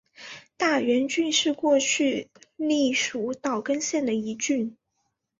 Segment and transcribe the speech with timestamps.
[0.57, 4.75] 大原郡是过去隶属岛根县的一郡。